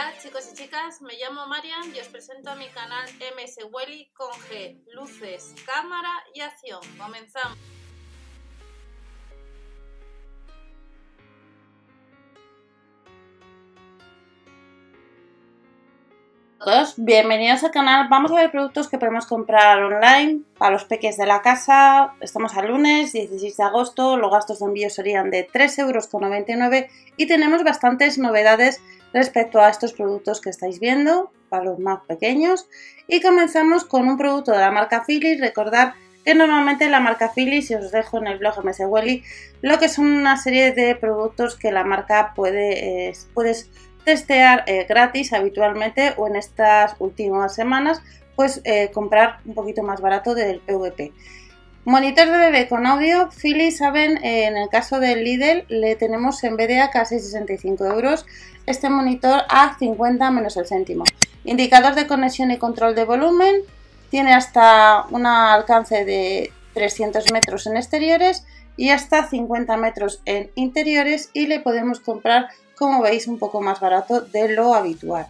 Hola 0.00 0.14
chicos 0.18 0.48
y 0.50 0.56
chicas, 0.56 1.02
me 1.02 1.12
llamo 1.18 1.46
Marian 1.46 1.94
y 1.94 2.00
os 2.00 2.08
presento 2.08 2.50
a 2.50 2.54
mi 2.54 2.68
canal 2.68 3.06
MS 3.36 3.66
Welly 3.70 4.08
con 4.14 4.30
G, 4.30 4.82
luces, 4.94 5.54
cámara 5.66 6.08
y 6.32 6.40
acción. 6.40 6.80
Comenzamos. 6.96 7.58
todos, 16.70 16.94
bienvenidos 16.96 17.64
al 17.64 17.70
canal. 17.70 18.08
Vamos 18.08 18.32
a 18.32 18.36
ver 18.36 18.50
productos 18.50 18.88
que 18.88 18.98
podemos 18.98 19.26
comprar 19.26 19.82
online 19.82 20.42
para 20.56 20.72
los 20.72 20.84
peques 20.84 21.16
de 21.16 21.26
la 21.26 21.42
casa. 21.42 22.14
Estamos 22.20 22.56
al 22.56 22.68
lunes 22.68 23.12
16 23.12 23.56
de 23.56 23.62
agosto, 23.62 24.16
los 24.16 24.30
gastos 24.30 24.60
de 24.60 24.66
envío 24.66 24.88
serían 24.90 25.30
de 25.30 25.48
3,99 25.48 26.74
euros 26.74 26.90
y 27.16 27.26
tenemos 27.26 27.64
bastantes 27.64 28.18
novedades 28.18 28.80
respecto 29.12 29.60
a 29.60 29.68
estos 29.68 29.92
productos 29.92 30.40
que 30.40 30.50
estáis 30.50 30.80
viendo 30.80 31.32
para 31.48 31.64
los 31.64 31.78
más 31.78 32.00
pequeños. 32.06 32.68
Y 33.08 33.20
comenzamos 33.20 33.84
con 33.84 34.08
un 34.08 34.16
producto 34.16 34.52
de 34.52 34.58
la 34.58 34.70
marca 34.70 35.04
Philips. 35.06 35.40
Recordar 35.40 35.94
que 36.24 36.34
normalmente 36.34 36.88
la 36.88 37.00
marca 37.00 37.32
Philips, 37.34 37.70
y 37.70 37.74
os 37.74 37.90
dejo 37.90 38.18
en 38.18 38.26
el 38.26 38.38
blog 38.38 38.64
MS 38.64 38.80
lo 39.62 39.78
que 39.78 39.88
son 39.88 40.06
una 40.06 40.36
serie 40.36 40.72
de 40.72 40.94
productos 40.94 41.56
que 41.56 41.72
la 41.72 41.84
marca 41.84 42.32
puede, 42.34 43.08
eh, 43.08 43.12
puedes 43.34 43.70
testear 44.04 44.64
eh, 44.66 44.86
gratis 44.88 45.32
habitualmente 45.32 46.14
o 46.16 46.26
en 46.26 46.36
estas 46.36 46.94
últimas 46.98 47.54
semanas 47.54 48.02
pues 48.36 48.62
eh, 48.64 48.90
comprar 48.92 49.40
un 49.44 49.54
poquito 49.54 49.82
más 49.82 50.00
barato 50.00 50.34
del 50.34 50.60
PVP. 50.60 51.12
Monitor 51.86 52.30
de 52.30 52.36
bebé 52.36 52.68
con 52.68 52.86
audio, 52.86 53.30
Philips 53.30 53.78
saben, 53.78 54.22
eh, 54.22 54.44
en 54.44 54.58
el 54.58 54.68
caso 54.68 55.00
del 55.00 55.24
Lidl 55.24 55.64
le 55.68 55.96
tenemos 55.96 56.44
en 56.44 56.56
vez 56.56 56.68
de 56.68 56.80
a 56.80 56.90
casi 56.90 57.18
65 57.18 57.86
euros 57.86 58.26
este 58.66 58.90
monitor 58.90 59.42
a 59.48 59.78
50 59.78 60.30
menos 60.30 60.58
el 60.58 60.66
céntimo. 60.66 61.04
Indicador 61.44 61.94
de 61.94 62.06
conexión 62.06 62.50
y 62.50 62.58
control 62.58 62.94
de 62.94 63.06
volumen, 63.06 63.62
tiene 64.10 64.34
hasta 64.34 65.06
un 65.10 65.24
alcance 65.24 66.04
de 66.04 66.52
300 66.74 67.32
metros 67.32 67.66
en 67.66 67.78
exteriores 67.78 68.44
y 68.76 68.90
hasta 68.90 69.26
50 69.28 69.76
metros 69.78 70.20
en 70.26 70.50
interiores 70.56 71.30
y 71.32 71.46
le 71.46 71.60
podemos 71.60 72.00
comprar 72.00 72.48
como 72.76 73.00
veis 73.00 73.26
un 73.26 73.38
poco 73.38 73.62
más 73.62 73.80
barato 73.80 74.20
de 74.20 74.50
lo 74.50 74.74
habitual. 74.74 75.26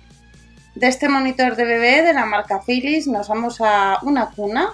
De 0.75 0.89
este 0.89 1.09
monitor 1.09 1.55
de 1.57 1.65
bebé 1.65 2.03
de 2.03 2.13
la 2.13 2.27
marca 2.27 2.61
Philips 2.67 3.07
nos 3.07 3.29
vamos 3.29 3.61
a 3.61 3.99
una 4.03 4.31
cuna. 4.31 4.71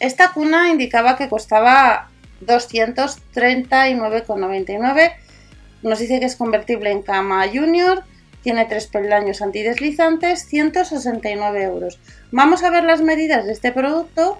Esta 0.00 0.32
cuna 0.32 0.70
indicaba 0.70 1.16
que 1.16 1.28
costaba 1.28 2.08
239,99. 2.44 5.12
Nos 5.82 5.98
dice 5.98 6.18
que 6.18 6.26
es 6.26 6.36
convertible 6.36 6.90
en 6.90 7.02
cama 7.02 7.46
junior, 7.52 8.04
tiene 8.42 8.64
tres 8.64 8.86
peldaños 8.86 9.42
antideslizantes, 9.42 10.46
169 10.46 11.62
euros. 11.62 12.00
Vamos 12.32 12.62
a 12.62 12.70
ver 12.70 12.84
las 12.84 13.02
medidas 13.02 13.44
de 13.44 13.52
este 13.52 13.72
producto. 13.72 14.38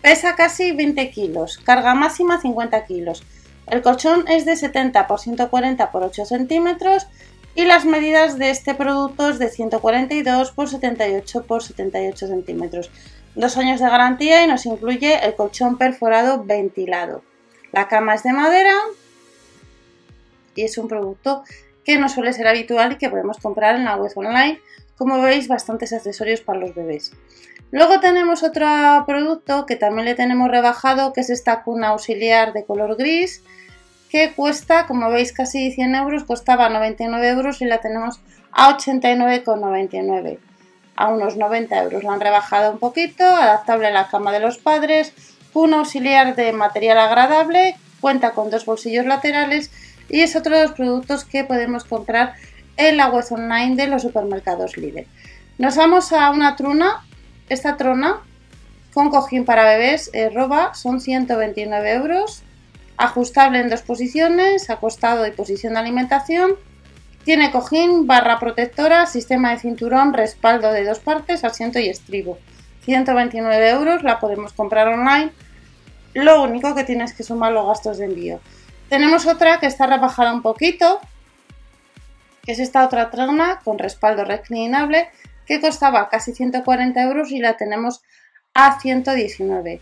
Pesa 0.00 0.36
casi 0.36 0.72
20 0.72 1.10
kilos, 1.10 1.58
carga 1.58 1.94
máxima 1.94 2.40
50 2.40 2.86
kilos. 2.86 3.24
El 3.66 3.82
colchón 3.82 4.24
es 4.28 4.46
de 4.46 4.56
70 4.56 5.06
por 5.06 5.20
140 5.20 5.90
por 5.90 6.02
8 6.02 6.24
centímetros 6.24 7.08
y 7.54 7.64
las 7.64 7.84
medidas 7.84 8.38
de 8.38 8.48
este 8.50 8.74
producto 8.74 9.30
es 9.30 9.38
de 9.38 9.48
142 9.48 10.50
por 10.52 10.68
78 10.68 11.46
por 11.46 11.62
78 11.62 12.26
centímetros. 12.26 12.90
Dos 13.34 13.56
años 13.56 13.80
de 13.80 13.90
garantía 13.90 14.44
y 14.44 14.46
nos 14.46 14.64
incluye 14.64 15.24
el 15.24 15.34
colchón 15.34 15.76
perforado 15.76 16.44
ventilado. 16.44 17.22
La 17.72 17.88
cama 17.88 18.14
es 18.14 18.22
de 18.22 18.32
madera 18.32 18.74
y 20.54 20.62
es 20.62 20.78
un 20.78 20.86
producto 20.86 21.42
que 21.84 21.98
no 21.98 22.08
suele 22.08 22.32
ser 22.32 22.46
habitual 22.46 22.92
y 22.92 22.96
que 22.96 23.10
podemos 23.10 23.38
comprar 23.38 23.74
en 23.74 23.84
la 23.84 23.96
web 23.96 24.12
online. 24.14 24.60
Como 24.96 25.20
veis, 25.20 25.48
bastantes 25.48 25.92
accesorios 25.92 26.42
para 26.42 26.60
los 26.60 26.76
bebés. 26.76 27.10
Luego 27.72 27.98
tenemos 27.98 28.44
otro 28.44 28.68
producto 29.04 29.66
que 29.66 29.74
también 29.74 30.04
le 30.04 30.14
tenemos 30.14 30.48
rebajado, 30.48 31.12
que 31.12 31.22
es 31.22 31.30
esta 31.30 31.64
cuna 31.64 31.88
auxiliar 31.88 32.52
de 32.52 32.64
color 32.64 32.96
gris, 32.96 33.42
que 34.10 34.32
cuesta, 34.32 34.86
como 34.86 35.10
veis, 35.10 35.32
casi 35.32 35.72
100 35.72 35.96
euros, 35.96 36.22
costaba 36.22 36.68
99 36.68 37.28
euros 37.28 37.60
y 37.60 37.64
la 37.64 37.80
tenemos 37.80 38.20
a 38.52 38.78
89,99 38.78 40.38
a 40.96 41.08
unos 41.08 41.36
90 41.36 41.82
euros. 41.82 42.04
La 42.04 42.12
han 42.12 42.20
rebajado 42.20 42.72
un 42.72 42.78
poquito, 42.78 43.24
adaptable 43.24 43.88
a 43.88 43.90
la 43.90 44.08
cama 44.08 44.32
de 44.32 44.40
los 44.40 44.58
padres, 44.58 45.12
cuna 45.52 45.78
auxiliar 45.78 46.36
de 46.36 46.52
material 46.52 46.98
agradable, 46.98 47.76
cuenta 48.00 48.32
con 48.32 48.50
dos 48.50 48.64
bolsillos 48.64 49.06
laterales 49.06 49.70
y 50.08 50.20
es 50.20 50.36
otro 50.36 50.56
de 50.56 50.64
los 50.64 50.72
productos 50.72 51.24
que 51.24 51.44
podemos 51.44 51.84
comprar 51.84 52.34
en 52.76 52.96
la 52.96 53.08
web 53.08 53.24
online 53.30 53.76
de 53.76 53.86
los 53.86 54.02
supermercados 54.02 54.76
Lidl. 54.76 55.06
Nos 55.58 55.76
vamos 55.76 56.12
a 56.12 56.30
una 56.30 56.56
truna 56.56 57.04
esta 57.48 57.76
trona 57.76 58.20
con 58.94 59.10
cojín 59.10 59.44
para 59.44 59.64
bebés 59.64 60.08
eh, 60.12 60.30
roba 60.30 60.74
son 60.74 61.00
129 61.00 61.92
euros. 61.92 62.42
Ajustable 62.96 63.58
en 63.58 63.68
dos 63.68 63.82
posiciones, 63.82 64.70
acostado 64.70 65.26
y 65.26 65.32
posición 65.32 65.74
de 65.74 65.80
alimentación. 65.80 66.52
Tiene 67.24 67.50
cojín, 67.50 68.06
barra 68.06 68.38
protectora, 68.38 69.06
sistema 69.06 69.50
de 69.50 69.58
cinturón, 69.58 70.12
respaldo 70.12 70.70
de 70.72 70.84
dos 70.84 70.98
partes, 70.98 71.42
asiento 71.42 71.78
y 71.78 71.88
estribo. 71.88 72.38
129 72.84 73.70
euros, 73.70 74.02
la 74.02 74.20
podemos 74.20 74.52
comprar 74.52 74.88
online. 74.88 75.32
Lo 76.12 76.42
único 76.42 76.74
que 76.74 76.84
tienes 76.84 77.14
que 77.14 77.22
sumar 77.22 77.52
los 77.52 77.66
gastos 77.66 77.96
de 77.96 78.04
envío. 78.04 78.40
Tenemos 78.90 79.26
otra 79.26 79.58
que 79.58 79.66
está 79.66 79.86
rebajada 79.86 80.34
un 80.34 80.42
poquito, 80.42 81.00
que 82.42 82.52
es 82.52 82.58
esta 82.58 82.84
otra 82.84 83.10
trona 83.10 83.60
con 83.64 83.78
respaldo 83.78 84.24
reclinable 84.24 85.08
que 85.46 85.60
costaba 85.60 86.10
casi 86.10 86.32
140 86.32 87.02
euros 87.02 87.30
y 87.30 87.38
la 87.38 87.56
tenemos 87.56 88.02
a 88.52 88.78
119. 88.78 89.80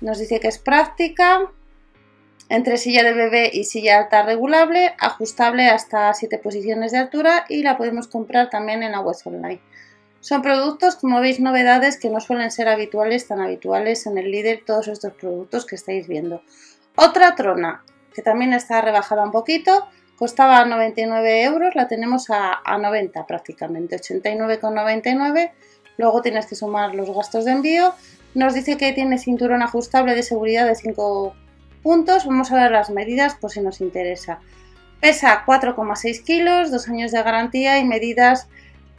Nos 0.00 0.18
dice 0.18 0.40
que 0.40 0.48
es 0.48 0.58
práctica, 0.58 1.40
entre 2.50 2.76
silla 2.76 3.02
de 3.02 3.14
bebé 3.14 3.50
y 3.50 3.64
silla 3.64 3.98
alta 3.98 4.22
regulable, 4.22 4.94
ajustable 4.98 5.68
hasta 5.68 6.12
7 6.12 6.36
posiciones 6.38 6.92
de 6.92 6.98
altura 6.98 7.46
y 7.48 7.62
la 7.62 7.78
podemos 7.78 8.08
comprar 8.08 8.50
también 8.50 8.82
en 8.82 8.92
la 8.92 9.00
web 9.00 9.16
online. 9.24 9.62
Son 10.20 10.42
productos, 10.42 10.96
como 10.96 11.20
veis, 11.20 11.40
novedades 11.40 11.98
que 11.98 12.10
no 12.10 12.20
suelen 12.20 12.50
ser 12.50 12.68
habituales, 12.68 13.26
tan 13.26 13.40
habituales 13.40 14.04
en 14.06 14.18
el 14.18 14.30
líder, 14.30 14.64
todos 14.66 14.88
estos 14.88 15.14
productos 15.14 15.64
que 15.64 15.76
estáis 15.76 16.06
viendo. 16.06 16.42
Otra 16.96 17.34
trona, 17.34 17.84
que 18.12 18.20
también 18.20 18.52
está 18.52 18.82
rebajada 18.82 19.24
un 19.24 19.32
poquito, 19.32 19.88
Costaba 20.20 20.66
99 20.66 21.44
euros, 21.44 21.74
la 21.74 21.88
tenemos 21.88 22.26
a, 22.28 22.60
90 22.76 23.26
prácticamente, 23.26 23.96
89,99. 23.96 25.50
Luego 25.96 26.20
tienes 26.20 26.44
que 26.44 26.56
sumar 26.56 26.94
los 26.94 27.08
gastos 27.08 27.46
de 27.46 27.52
envío. 27.52 27.94
Nos 28.34 28.52
dice 28.52 28.76
que 28.76 28.92
tiene 28.92 29.16
cinturón 29.16 29.62
ajustable 29.62 30.14
de 30.14 30.22
seguridad 30.22 30.66
de 30.66 30.74
5 30.74 31.34
puntos. 31.82 32.26
Vamos 32.26 32.52
a 32.52 32.56
ver 32.56 32.70
las 32.70 32.90
medidas 32.90 33.34
por 33.34 33.50
si 33.50 33.60
nos 33.60 33.80
interesa. 33.80 34.38
Pesa 35.00 35.44
4,6 35.46 36.22
kilos, 36.24 36.70
2 36.70 36.88
años 36.88 37.12
de 37.12 37.22
garantía 37.22 37.78
y 37.78 37.84
medidas 37.84 38.48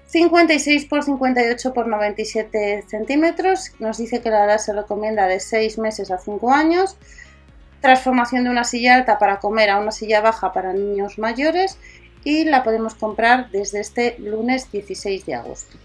56 0.08 0.84
x 0.92 1.06
58 1.06 1.70
x 1.70 1.88
97 1.88 2.86
centímetros. 2.88 3.72
Nos 3.80 3.98
dice 3.98 4.22
que 4.22 4.30
la 4.30 4.46
edad 4.46 4.58
se 4.58 4.74
recomienda 4.74 5.28
de 5.28 5.40
6 5.40 5.78
meses 5.78 6.12
a 6.12 6.18
5 6.18 6.52
años 6.52 6.98
transformación 7.82 8.44
de 8.44 8.52
una 8.52 8.64
silla 8.64 8.96
alta 8.96 9.18
para 9.18 9.40
comer 9.40 9.70
a 9.70 9.80
una 9.80 9.92
silla 9.92 10.22
baja 10.22 10.54
para 10.54 10.72
niños 10.72 11.18
mayores 11.18 11.78
y 12.24 12.46
la 12.46 12.64
podemos 12.64 12.96
comprar 12.96 13.50
desde 13.50 13.80
este 13.80 14.16
lunes 14.20 14.72
16 14.72 15.26
de 15.26 15.34
agosto. 15.34 15.78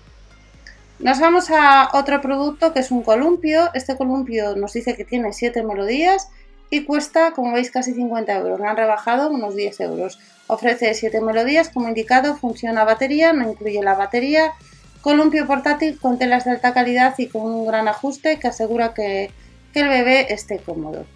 Nos 0.99 1.19
vamos 1.19 1.51
a 1.51 1.91
otro 1.95 2.21
producto 2.21 2.73
que 2.73 2.81
es 2.81 2.91
un 2.91 3.03
columpio. 3.03 3.71
Este 3.75 3.97
columpio 3.97 4.57
nos 4.57 4.75
dice 4.75 4.95
que 4.95 5.05
tiene 5.05 5.33
7 5.33 5.63
melodías 5.63 6.28
y 6.71 6.84
cuesta, 6.84 7.32
como 7.32 7.53
veis, 7.53 7.71
casi 7.71 7.93
50 7.93 8.32
euros. 8.37 8.59
Lo 8.59 8.69
han 8.69 8.77
rebajado 8.77 9.31
unos 9.31 9.54
10 9.54 9.81
euros. 9.81 10.19
Ofrece 10.47 10.94
7 10.94 11.21
melodías, 11.21 11.69
como 11.69 11.88
indicado, 11.88 12.37
funciona 12.37 12.84
batería, 12.84 13.32
no 13.32 13.49
incluye 13.49 13.82
la 13.82 13.94
batería. 13.94 14.53
Columpio 15.01 15.47
portátil 15.47 15.98
con 16.01 16.18
telas 16.18 16.45
de 16.45 16.53
alta 16.53 16.74
calidad 16.74 17.15
y 17.18 17.28
con 17.28 17.42
un 17.42 17.66
gran 17.66 17.86
ajuste 17.86 18.39
que 18.39 18.48
asegura 18.48 18.95
que, 18.95 19.30
que 19.72 19.80
el 19.80 19.89
bebé 19.89 20.33
esté 20.33 20.59
cómodo. 20.59 21.07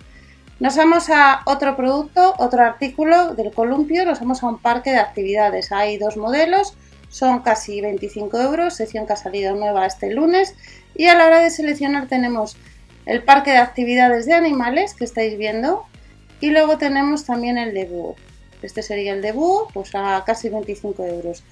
Nos 0.60 0.76
vamos 0.76 1.08
a 1.08 1.40
otro 1.46 1.74
producto, 1.74 2.34
otro 2.38 2.62
artículo 2.62 3.34
del 3.34 3.50
columpio, 3.50 4.04
nos 4.04 4.20
vamos 4.20 4.42
a 4.42 4.46
un 4.46 4.58
parque 4.58 4.90
de 4.90 4.98
actividades. 4.98 5.72
Hay 5.72 5.96
dos 5.96 6.18
modelos, 6.18 6.74
son 7.08 7.40
casi 7.40 7.80
25 7.80 8.38
euros, 8.38 8.74
sección 8.74 9.06
que 9.06 9.14
ha 9.14 9.16
salido 9.16 9.56
nueva 9.56 9.86
este 9.86 10.12
lunes. 10.12 10.54
Y 10.94 11.06
a 11.06 11.14
la 11.14 11.26
hora 11.26 11.38
de 11.40 11.50
seleccionar 11.50 12.08
tenemos 12.08 12.58
el 13.10 13.24
parque 13.24 13.50
de 13.50 13.56
actividades 13.58 14.24
de 14.24 14.34
animales 14.34 14.94
que 14.94 15.04
estáis 15.04 15.36
viendo 15.36 15.84
y 16.40 16.50
luego 16.50 16.78
tenemos 16.78 17.24
también 17.24 17.58
el 17.58 17.74
de. 17.74 18.14
Este 18.62 18.82
sería 18.82 19.14
el 19.14 19.20
de 19.20 19.34
pues 19.74 19.94
a 19.94 20.22
casi 20.24 20.48
25 20.48 21.04
euros. 21.04 21.42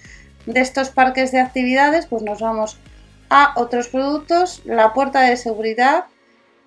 De 0.47 0.61
estos 0.61 0.91
parques 0.91 1.33
de 1.33 1.41
actividades, 1.41 2.07
pues 2.07 2.23
nos 2.23 2.41
vamos 2.41 2.79
a 3.29 3.55
otros 3.57 3.89
productos, 3.89 4.63
la 4.67 4.93
puerta 4.93 5.23
de 5.23 5.37
seguridad 5.37 6.05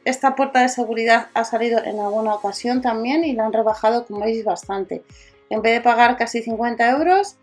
esta 0.04 0.36
puerta 0.36 0.62
de 0.62 0.70
seguridad 0.70 1.28
ha 1.36 1.44
salido 1.44 1.80
en 1.84 2.00
alguna 2.00 2.34
ocasión 2.34 2.82
también 2.82 3.24
y 3.24 3.34
la 3.34 3.46
han 3.46 3.54
rebajado, 3.54 4.06
como 4.06 4.22
veis, 4.22 4.44
bastante. 4.44 5.04
En 5.50 5.62
vez 5.62 5.74
de 5.74 5.82
pagar 5.82 6.18
casi 6.18 6.42
50 6.42 6.90
euros, 6.90 7.38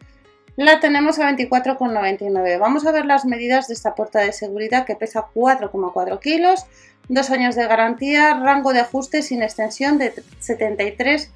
la 0.56 0.81
tenemos 0.81 1.21
a 1.21 1.31
24,99. 1.31 2.59
Vamos 2.59 2.85
a 2.85 2.91
ver 2.91 3.06
las 3.06 3.25
medidas 3.25 3.69
de 3.69 3.75
esta 3.75 3.94
puerta 3.94 4.19
de 4.19 4.33
seguridad 4.33 4.85
que 4.85 4.97
pesa 4.97 5.27
4,4 5.33 6.19
kilos, 6.19 6.67
dos 7.08 7.31
años 7.31 7.55
de 7.55 7.66
garantía, 7.66 8.34
rango 8.34 8.72
de 8.72 8.81
ajuste 8.81 9.22
sin 9.22 9.43
extensión 9.43 9.99
de 9.99 10.12
73 10.40 11.31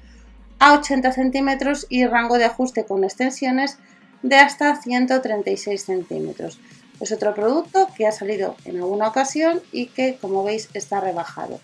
a 0.59 0.73
80 0.73 1.11
centímetros 1.11 1.87
y 1.89 2.05
rango 2.05 2.37
de 2.37 2.45
ajuste 2.45 2.85
con 2.85 3.03
extensiones 3.03 3.77
de 4.21 4.37
hasta 4.37 4.75
136 4.81 5.83
centímetros. 5.83 6.59
Es 6.99 7.11
otro 7.11 7.33
producto 7.33 7.89
que 7.97 8.07
ha 8.07 8.11
salido 8.11 8.55
en 8.65 8.77
alguna 8.77 9.07
ocasión 9.07 9.61
y 9.71 9.87
que 9.87 10.17
como 10.21 10.43
veis 10.43 10.69
está 10.73 11.01
rebajado. 11.01 11.59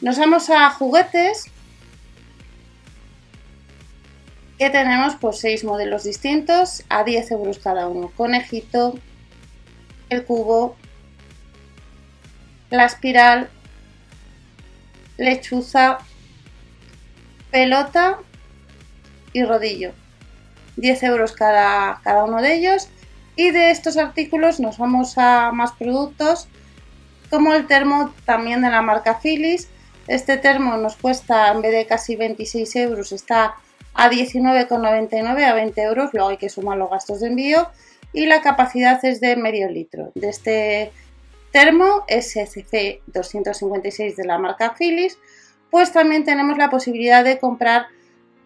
Nos 0.00 0.18
vamos 0.18 0.50
a 0.50 0.68
juguetes 0.70 1.46
que 4.58 4.68
tenemos 4.68 5.14
pues 5.16 5.38
seis 5.38 5.64
modelos 5.64 6.04
distintos 6.04 6.84
a 6.88 7.04
10 7.04 7.30
euros 7.30 7.58
cada 7.58 7.88
uno. 7.88 8.12
Conejito, 8.16 8.98
el 10.10 10.24
cubo, 10.24 10.76
la 12.72 12.86
espiral, 12.86 13.50
lechuza, 15.18 15.98
pelota 17.50 18.18
y 19.34 19.44
rodillo. 19.44 19.92
10 20.76 21.02
euros 21.02 21.32
cada, 21.32 22.00
cada 22.02 22.24
uno 22.24 22.40
de 22.40 22.54
ellos. 22.54 22.88
Y 23.36 23.50
de 23.50 23.70
estos 23.70 23.98
artículos 23.98 24.58
nos 24.58 24.78
vamos 24.78 25.18
a 25.18 25.52
más 25.52 25.72
productos 25.72 26.48
como 27.28 27.52
el 27.52 27.66
termo 27.66 28.12
también 28.24 28.62
de 28.62 28.70
la 28.70 28.80
marca 28.80 29.20
Philips. 29.22 29.68
Este 30.08 30.38
termo 30.38 30.78
nos 30.78 30.96
cuesta 30.96 31.52
en 31.52 31.60
vez 31.60 31.72
de 31.72 31.86
casi 31.86 32.16
26 32.16 32.76
euros, 32.76 33.12
está 33.12 33.54
a 33.94 34.10
19,99 34.10 35.44
a 35.44 35.54
20 35.54 35.82
euros, 35.82 36.10
luego 36.14 36.30
hay 36.30 36.38
que 36.38 36.48
sumar 36.48 36.78
los 36.78 36.90
gastos 36.90 37.20
de 37.20 37.28
envío 37.28 37.70
y 38.14 38.26
la 38.26 38.40
capacidad 38.40 39.02
es 39.04 39.20
de 39.20 39.36
medio 39.36 39.68
litro. 39.68 40.10
De 40.14 40.30
este 40.30 40.92
termo 41.52 42.04
SCC 42.08 43.02
256 43.06 44.16
de 44.16 44.24
la 44.24 44.38
marca 44.38 44.74
Philips, 44.76 45.18
pues 45.70 45.92
también 45.92 46.24
tenemos 46.24 46.58
la 46.58 46.70
posibilidad 46.70 47.22
de 47.24 47.38
comprar 47.38 47.86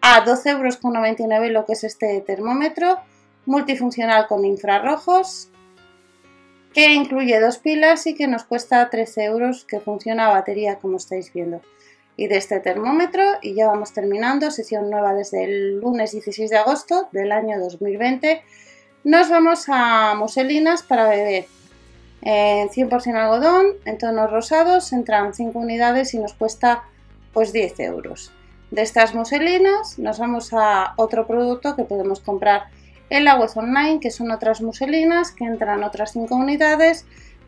a 0.01 0.23
12,99 0.23 1.33
euros 1.33 1.51
lo 1.51 1.65
que 1.65 1.73
es 1.73 1.83
este 1.83 2.21
termómetro 2.21 2.99
multifuncional 3.45 4.27
con 4.27 4.45
infrarrojos 4.45 5.49
que 6.73 6.93
incluye 6.93 7.39
dos 7.39 7.57
pilas 7.57 8.05
y 8.05 8.13
que 8.13 8.27
nos 8.27 8.43
cuesta 8.43 8.89
13 8.89 9.23
euros 9.23 9.65
que 9.65 9.79
funciona 9.79 10.27
a 10.27 10.33
batería 10.33 10.77
como 10.77 10.97
estáis 10.97 11.33
viendo 11.33 11.61
y 12.17 12.27
de 12.27 12.37
este 12.37 12.59
termómetro 12.59 13.23
y 13.41 13.53
ya 13.53 13.67
vamos 13.67 13.93
terminando, 13.93 14.51
sesión 14.51 14.89
nueva 14.89 15.13
desde 15.13 15.43
el 15.43 15.79
lunes 15.79 16.11
16 16.11 16.49
de 16.49 16.57
agosto 16.57 17.09
del 17.11 17.31
año 17.31 17.59
2020. 17.59 18.43
Nos 19.03 19.29
vamos 19.29 19.65
a 19.69 20.15
muselinas 20.15 20.83
para 20.83 21.07
bebé. 21.07 21.47
En 22.21 22.69
100% 22.69 23.15
algodón, 23.15 23.67
en 23.85 23.97
tonos 23.97 24.31
rosados, 24.31 24.91
entran 24.91 25.33
5 25.33 25.57
unidades 25.57 26.13
y 26.13 26.19
nos 26.19 26.33
cuesta 26.33 26.83
pues 27.33 27.53
10 27.53 27.79
euros. 27.81 28.31
De 28.71 28.81
estas 28.81 29.13
muselinas 29.15 29.97
nos 29.97 30.19
vamos 30.19 30.49
a 30.51 30.93
otro 30.97 31.25
producto 31.25 31.75
que 31.75 31.83
podemos 31.83 32.19
comprar 32.19 32.65
en 33.09 33.23
la 33.23 33.39
web 33.39 33.49
online, 33.55 33.99
que 33.99 34.11
son 34.11 34.31
otras 34.31 34.61
muselinas, 34.61 35.31
que 35.31 35.45
entran 35.45 35.83
otras 35.83 36.11
5 36.11 36.35
unidades, 36.35 37.05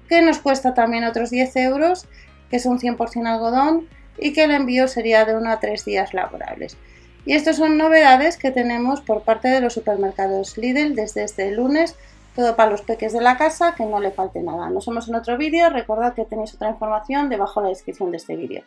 que 0.08 0.22
nos 0.22 0.40
cuesta 0.40 0.74
también 0.74 1.04
otros 1.04 1.30
10 1.30 1.56
euros, 1.58 2.08
que 2.50 2.60
son 2.60 2.80
100% 2.80 3.28
algodón 3.28 3.88
y 4.18 4.34
que 4.34 4.44
el 4.44 4.52
envío 4.52 4.88
sería 4.88 5.26
de 5.26 5.36
1 5.36 5.52
a 5.52 5.60
3 5.60 5.86
días 5.86 6.14
laborables. 6.14 6.78
Y 7.26 7.34
estas 7.34 7.58
son 7.58 7.78
novedades 7.78 8.38
que 8.38 8.52
tenemos 8.52 9.02
por 9.02 9.24
parte 9.24 9.50
de 9.50 9.62
los 9.62 9.74
supermercados 9.74 10.58
Lidl 10.58 10.96
desde 10.96 11.24
este 11.24 11.52
lunes, 11.52 11.96
todo 12.40 12.56
para 12.56 12.72
los 12.72 12.84
peques 12.84 13.12
de 13.12 13.20
la 13.20 13.36
casa, 13.36 13.76
que 13.76 13.86
no 13.86 14.00
le 14.00 14.12
falte 14.12 14.42
nada. 14.42 14.70
Nos 14.70 14.86
vemos 14.86 15.10
en 15.10 15.16
otro 15.16 15.38
vídeo, 15.38 15.70
recordad 15.70 16.14
que 16.14 16.24
tenéis 16.24 16.54
otra 16.54 16.70
información 16.70 17.28
debajo 17.28 17.60
de 17.60 17.66
la 17.66 17.70
descripción 17.72 18.12
de 18.12 18.18
este 18.18 18.38
vídeo. 18.38 18.64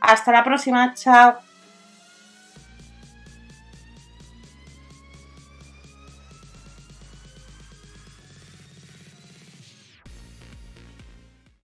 Hasta 0.00 0.32
la 0.32 0.42
próxima, 0.42 0.92
chao. 0.94 1.36